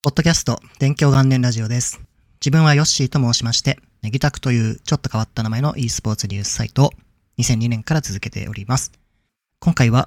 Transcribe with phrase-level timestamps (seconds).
[0.00, 2.00] ポッドキャスト、勉強元年ラジオです。
[2.40, 6.90] 自分はヨッシーと申しまして、 Negitaku というちょっと変わった名前の e スポーツニュースサイトを
[7.38, 8.92] 2002年から続けております。
[9.58, 10.06] 今回は、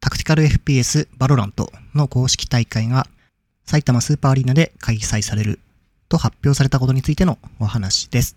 [0.00, 3.06] タクティカル FPS バロラントの公式大会が
[3.64, 5.60] 埼玉スーパーアリーナで開催される
[6.08, 8.36] と発表されたことについてのお話です。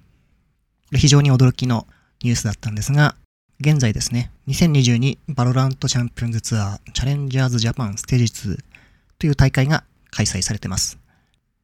[0.93, 1.87] 非常に驚きの
[2.21, 3.15] ニュースだったんですが、
[3.59, 8.59] 現在ですね、2022 VALORANT Champions Tour Challengers Japan Stage 2
[9.17, 10.99] という大会が開催されてます。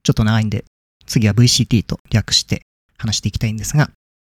[0.04, 0.66] ちょっと長いんで、
[1.06, 2.64] 次は VCT と略して
[2.98, 3.92] 話していきたいんですが、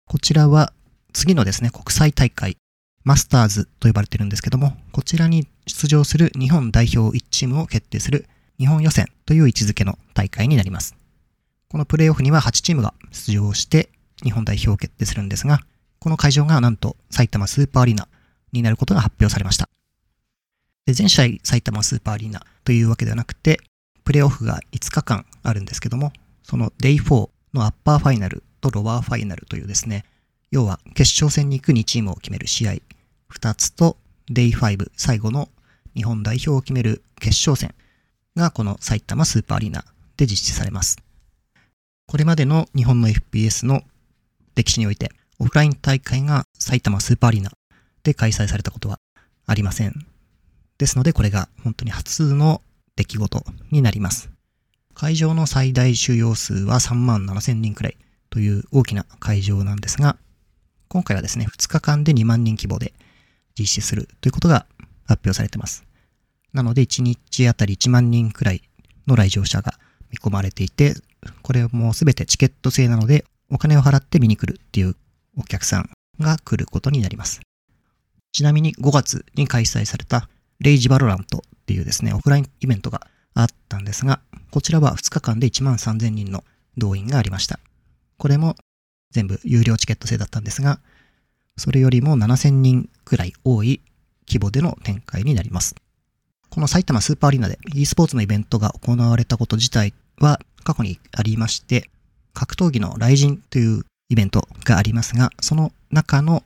[0.08, 0.74] こちらは
[1.14, 2.58] 次のですね、国際大会、
[3.04, 8.28] マスターズと呼ばれてるんですけども、こちらに出場する日本代表1チームを決定する
[8.60, 10.96] 日本予選という位置づけの大会になります。
[11.70, 13.90] このプレイオフには8チームが出場して
[14.24, 15.62] 日本代表を決定するんですが、
[16.00, 18.08] この会場がなんと埼玉スーパーアリーナ
[18.52, 19.70] になることが発表されました。
[20.86, 23.62] で前試合埼玉スーパーアリーナというわけではなくて、
[24.04, 26.12] プレイオフが5日間あるんですけども、
[26.44, 30.06] その Day4 のアッパーファイナルとロワーファイナルというですね、
[30.52, 32.74] 要は決勝戦に行く2チームを決める試合
[33.34, 33.98] 2つと
[34.30, 35.50] Day5 最後の
[35.96, 37.74] 日本代表を決める決勝戦
[38.36, 39.86] がこの埼玉スーパーアリーナ
[40.18, 40.98] で実施されます。
[42.08, 43.82] これまでの日本の FPS の
[44.56, 47.52] 歴史においてオフライン大会が埼玉スーパーアリーナ
[48.04, 49.00] で開催されたことは
[49.48, 50.06] ありません。
[50.78, 52.62] ですのでこれが本当に初の
[52.96, 54.30] 出来事になります。
[54.94, 57.98] 会場の最大収容数は3万7千人くらい
[58.30, 60.18] という大きな会場なんですが、
[60.88, 62.94] 今回はですね、2日間で2万人規模で
[63.58, 64.66] 実施するということが
[65.06, 65.86] 発表されています。
[66.54, 68.62] なので1日あたり1万人くらい
[69.08, 69.74] の来場者が
[70.10, 70.96] 見込まれていて、
[71.42, 74.96] これもすべてチケット制なのでお金を払って見に来るっていう
[75.38, 75.90] お客さん
[76.20, 77.42] が来ることになります。
[78.34, 80.30] ちなみに5月に開催された
[80.60, 86.44] レイジバロラントっていうですね、オフラインイベントがあったんですが、こちらは2日間で1万3000人の
[86.78, 87.60] 動員がありました。
[88.18, 88.56] これも
[89.12, 90.80] 全部有料チケット制だったんですが、
[91.58, 93.82] それよりも7000人くらい多い
[94.28, 95.76] 規模での展開になります。
[96.50, 101.90] この埼玉スーパーアリーナで e スポーツのイベントが行われたこと自体は過去にありまして、
[102.34, 106.44] 格闘技の RIZIN というイベントがありますが、その中の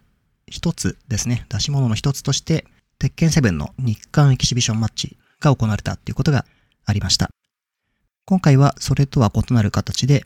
[0.47, 2.65] 一つですね、出し物の一つとして、
[2.99, 6.45] 鉄拳7の日韓エキシビションマッチが行われたということが
[6.85, 7.29] ありました。
[8.25, 10.23] 今回はそれとは異なる形で、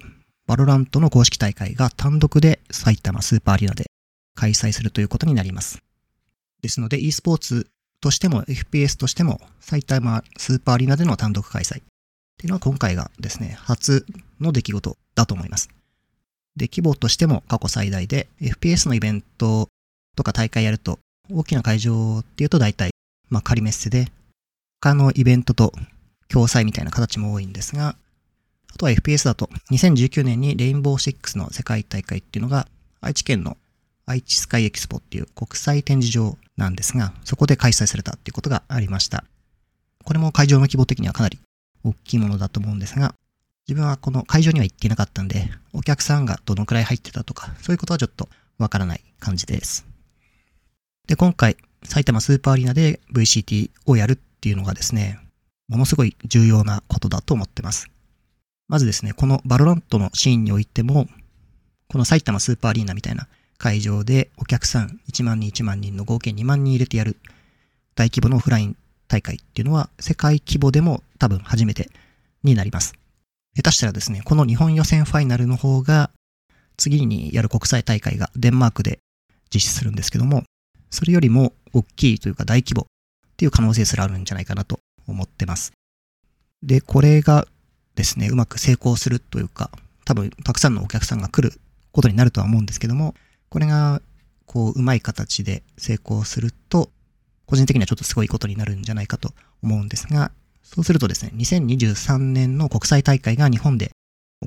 [0.48, 3.86] VALORANT の公式大会が単独で埼玉スーパーアリーナで
[4.36, 5.84] 開催するということになります。
[6.62, 7.68] ですので e スポーツ
[8.02, 11.84] としても FPS としても埼玉スーパーアリーナでの単独開催っ
[12.38, 14.06] ていうのは今回がですね、初
[14.40, 15.70] の出来事だと思います。
[16.56, 19.68] で、規模としても過去最大で FPS のイベント
[20.16, 21.00] とか大会やると
[21.32, 22.92] 大きな会場っていうと大体、
[23.30, 24.12] まあ仮メッセで
[24.82, 25.74] 他のイベントと
[26.28, 27.96] 共催みたいな形も多いんですが、
[28.74, 32.68] あとは FPS だと2019年にレインボー6の世界大会っていうのが
[33.02, 33.58] 愛知県の
[34.06, 39.24] 愛知スカイエキスポっていう国際展示場なんですが、そこで開催されたっていうことがありました。
[40.04, 41.40] これも会場の規模的にはかなり
[41.84, 43.14] 大きいものだと思うんですが、
[43.68, 49.86] 自分はこの会場には行っていなかったんで、お客さんがどのくらい入ってたとか、そういうことはちょっとわからない感じです。
[51.10, 55.20] で、今回、埼玉スーパーアリーナで VCT をやるっていうのがですね、
[55.68, 57.90] ものすごい重要なことだと思ってます。
[58.68, 61.08] まずですね、この VALORANT のシーンにおいても、
[61.88, 63.28] この埼玉スーパーアリーナみたいな
[63.58, 67.18] 会場でお客さん1万人1万人の合計2万人入れてやる
[67.96, 68.78] 大規模のオフライン
[69.08, 71.90] 大会っていうのは世界規模でも多分初めて
[72.44, 72.94] になります。
[73.56, 76.12] 下手したらですね、この日本予選ファイナルの方が
[76.78, 79.00] 次にやる国際大会がデンマークで
[79.52, 80.44] 実施するんですけども、
[80.90, 82.86] それよりも大きいというか大規模っ
[83.38, 85.72] ていう可能性すらあるんじゃないかなと思ってます。
[86.64, 87.48] で、これが
[87.96, 89.72] ですね、うまく成功するというか、
[90.06, 91.60] 多分たくさんのお客さんが来る
[91.92, 93.16] ことになるとは思うんですけども、
[93.50, 94.02] これが
[94.46, 96.90] こううまい形で成功すると、
[97.46, 99.34] 個人的にはちょっとすごいことになるんじゃないかと
[99.64, 100.32] 思うんですが、
[100.64, 103.92] そうするとですね、2023年の国際大会が日本で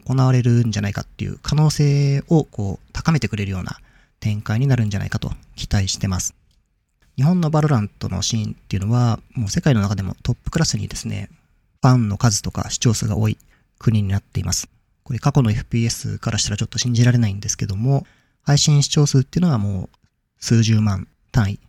[0.06, 3.78] 行われるんじゃないかっていう可能性をこう高めてくれるような
[4.22, 6.34] 展開になるんじゃないかと期待してます。
[7.16, 11.28] 日本の VALORANT のシーンっていうのは、もう世界の中でもトップクラスにですね、
[11.82, 13.36] ファンの数とか視聴数が多い
[13.80, 14.68] 国になっています。
[15.02, 18.06] これ過去の FPS からしたらちょっと信じられないんですけども、
[18.42, 19.98] 配信視聴数っていうのはもう
[20.38, 21.60] 数十万単位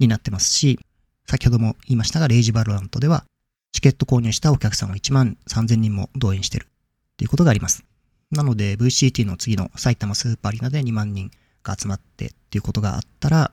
[0.00, 0.80] になってますし、
[1.26, 3.24] 先ほども言いましたが、 RAGE VALORANT では
[3.70, 7.84] チケット購入したお客さんを1万3000人も動員してるっていうことがあります。
[8.32, 11.30] なので VCT の次の埼玉スーパーアリーナで2万人
[11.62, 13.52] が集まってっていうことがあったら、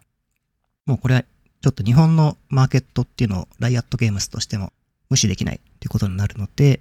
[0.85, 1.23] もうこれは
[1.61, 4.71] ちょっと日本のマーケットっていうのをライアットゲームスとしても
[5.09, 6.79] 無視できないっていうことになるので、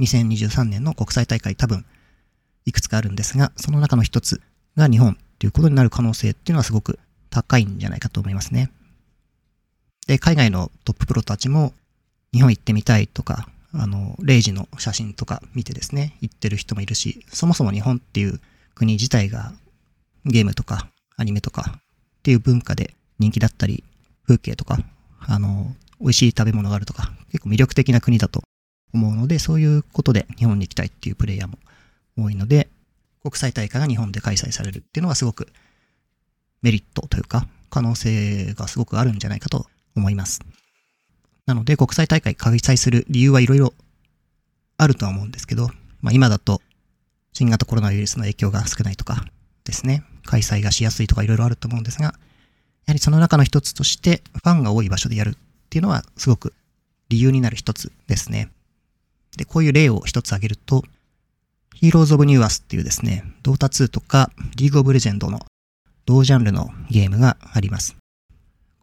[0.00, 1.84] 2023年の国際大会多分
[2.66, 4.40] いくつかあるんですが、その中の一つ
[4.76, 6.98] が日本っていうことになる可能性っていうのはすごく
[7.30, 8.70] 高いんじゃないかと思いますね。
[10.06, 11.72] で、海外のトッププロたちも
[12.32, 18.40] 日本行ってみたいとか、あの、レイジの写真とか見てですね、行ってる人もいるし、そもそも日本っていう
[18.74, 19.52] 国自体が
[20.26, 21.80] ゲームとかアニメとかっ
[22.22, 23.84] ていう文化で人気だったり、
[24.26, 24.78] 風景とか、
[25.20, 28.42] あの、美味しい食べ物があるとか、結構魅力的な国だと
[28.92, 31.58] 思うので、そういうことで日本に行きたいっていうプレイヤーも
[32.18, 32.68] 多いので、
[33.22, 35.48] 国際大会が日本で開催されるっていうのはすごく
[36.62, 40.40] メリットというか、可能性がすごくあるんじゃないかと思います。
[41.46, 43.72] なので、国際大会開催する理由はいろいろ
[44.76, 45.68] あるとは思うんですけど、
[46.00, 46.60] まあ今だと
[47.32, 49.24] 新型コロナウイルスの影響が少ないとか
[49.64, 52.12] ですね、開催がしやすいとかいろいろあると思うんですが、や
[52.88, 55.34] はりその中の一つとして、ファンが多い場所でやるっ
[55.70, 56.52] ていうのはすごく
[57.08, 58.50] 理由になる一つですね。
[59.36, 60.84] で、こういう例を一つ挙げると、
[61.74, 65.40] ヒーローズ・オブ・ニューアスっていうですね、ドータ2とかリーグ・オブ・レジェンドの
[66.06, 67.96] 同ジャンルのゲームがあります。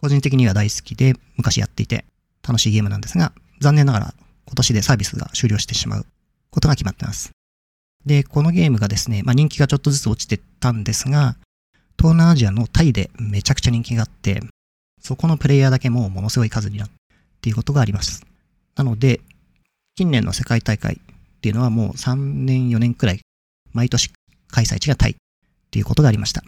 [0.01, 2.05] 個人的には大好きで昔やっていて
[2.45, 4.13] 楽しいゲームなんですが、残念ながら
[4.45, 6.05] 今年でサービスが終了してしまう
[6.51, 7.31] ことが決まってます。
[8.05, 11.37] で、このゲームがですね、まあ、人気がちょっとずつ落ちてたんですが、
[11.97, 14.41] 東南アジアのタイでめちゃくちゃ人気があって、
[14.99, 16.89] そこのプレイヤーだけもものすごい数になっ
[17.41, 18.25] ていうことがあります。
[18.75, 19.21] なので、
[19.95, 20.97] 近年の世界大会っ
[21.41, 23.21] ていうのはもう3年4年くらい
[23.73, 24.11] 毎年
[24.49, 25.15] 開催地がタイっ
[25.71, 26.43] ていうことがありました。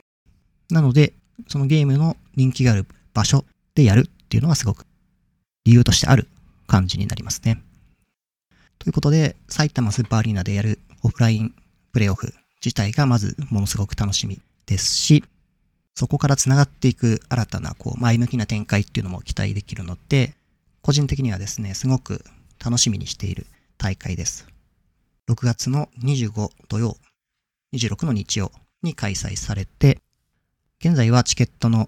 [0.70, 1.14] なので、
[1.48, 4.86] そのゲームの人気がある場所でやるっていうのはすごく
[5.66, 6.28] 理由としてある
[6.68, 7.62] 感じになりますね。
[8.80, 11.54] ということで、埼玉スーパーアリーナでやるオフライン
[11.94, 12.34] プレイオフ
[12.66, 15.24] 自体がまずものすごく楽しみですし、
[15.94, 20.34] そこから繋がっていく新たなこう前向きな展開っていうのも期待できるので、
[20.82, 22.26] 個人的にはですね、すごく
[22.64, 23.46] 楽しみにしている
[23.78, 24.48] 大会です。
[25.30, 26.98] 6月の25土曜、
[27.76, 28.52] 26の日曜
[28.82, 30.00] に開催されて、
[30.80, 31.88] 現在はチケットの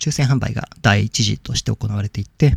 [0.00, 2.56] 抽選販売が第1次として行われていて、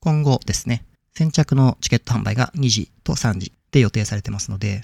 [0.00, 4.80] 今後ですね、先着のチケット販売が2時と3時で予定されてますので、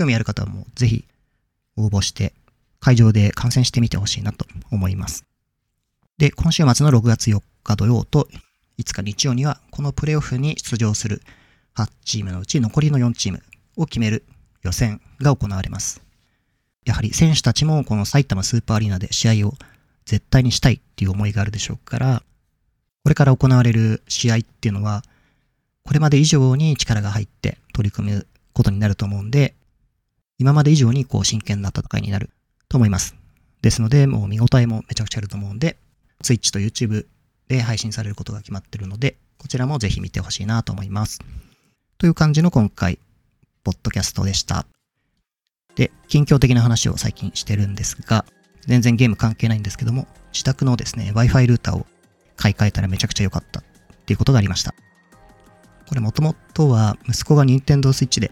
[0.00, 1.04] 興味ある方はもうぜひ
[1.76, 2.32] 応募して
[2.80, 5.26] 会場で観戦してみてほしいなと思います。
[6.16, 8.26] で、今週末の6月4日土曜と
[8.78, 11.20] 5日日曜にはこのプレイオフに出場する
[11.76, 13.42] 8チームのうち残りの4チーム
[13.76, 14.24] を決める
[14.62, 16.00] 予選が行われます。
[16.86, 19.52] やはり選手たちもこの埼玉スーパーアリーナで試合を
[20.06, 22.22] 絶対にしたいっていう思いがあるでしょうから、
[23.02, 25.02] これから行われる試合っていうのは、
[25.84, 29.54] これまで以上に力が入って取り組むことになると思うんで、
[30.40, 32.30] 今まで以上にこう真剣な戦いになる
[32.70, 33.14] と思います。
[33.60, 35.76] ですので、もう見応えもめちゃくちゃあると思うんで、
[36.24, 37.04] Twitch と YouTube
[37.48, 41.18] で配信されることが決まってるので、こちらもぜひ見てほしいなと思います。
[41.98, 42.98] という感じの今回、
[43.64, 44.64] ポッドキャストでした。
[45.76, 48.24] で、近況的な話を最近してるんですが、
[48.66, 51.86] 全然ゲーム関係ないんですけども、自宅のですね、Wi-Fi ルーターを
[52.36, 53.64] 買い替えたらめちゃくちゃ良かったっ
[54.06, 54.74] ていうことがありました。
[55.86, 58.30] これもともとは息子が Nintendo Switch で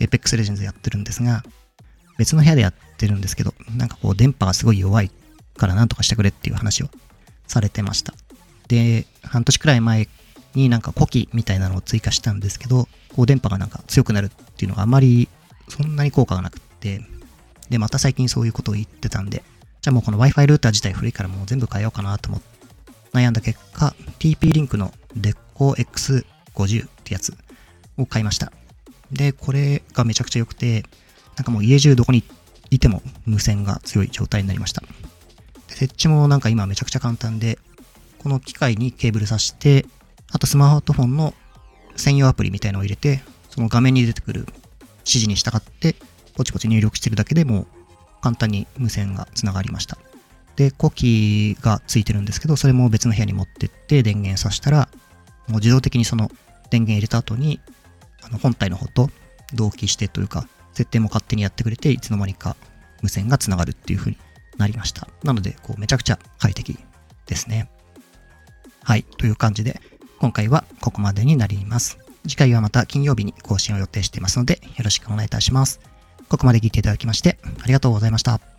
[0.00, 1.42] Apex Legends やってるんですが、
[2.18, 5.10] 別の部屋でやってるんですけど、なんかこう電波がすごい弱い
[5.56, 6.88] からなんとかしてくれっていう話を
[7.46, 8.14] されてました。
[8.68, 10.08] で、半年くらい前
[10.54, 15.28] になんか古希みたいなのを追加したんですけど、こう電波がなんか強くなるっていうのがあまり
[15.68, 17.00] そんなに効果がなくって、
[17.70, 19.42] で、また最近そういうことを言ってたんで、
[19.80, 22.58] じゃあもうこの Wi-Fi ルーター自体古いからもう全部変えようかなと思って
[23.12, 25.74] 悩んだ結果、TP リンクの DECO
[26.54, 27.36] X50 ってやつ
[27.96, 28.52] を買いました。
[29.12, 30.84] で、これがめちゃくちゃ良くて、
[31.36, 32.24] なんかもう家中どこに
[32.70, 34.82] いても無線が強い状態になりました。
[34.82, 34.88] で
[35.74, 37.58] 設置もなんか今めちゃくちゃ簡単で、
[38.18, 39.86] この機械にケーブル挿して、
[40.30, 41.34] あとスマートフォンの
[41.96, 44.46] 専用アプリみたいのを入れて、その画面に出てくる
[45.00, 45.96] 指示に従って、
[46.34, 47.66] ポチポチ入力してるだけでもう
[48.20, 49.98] 簡単に無線がつながりました。
[50.56, 54.88] で、呼気がついてるんですけど、それも別の部屋に持ってって電源させたら、
[55.46, 56.30] もう自動的にその
[56.70, 57.60] 電源入れた後に、
[58.28, 59.10] あの本体の方と
[59.54, 62.56] 同期してというか、設定も勝手にやってくれて、いつの間にか
[63.02, 64.18] 無線がつながるっていう風に
[64.58, 65.08] なりました。
[65.22, 66.78] なので、こう、めちゃくちゃ快適
[67.26, 67.70] ですね。
[68.82, 69.04] はい。
[69.04, 69.80] という感じで、
[70.18, 71.98] 今回はここまでになります。
[72.26, 75.80] 次回はまた金曜日に更新を予定していますので、よろしくお願いいたします。
[76.28, 78.57] ここまで聞いていただきまして、ありがとうございました。